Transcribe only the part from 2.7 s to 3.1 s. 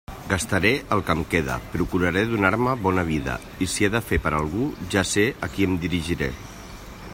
bona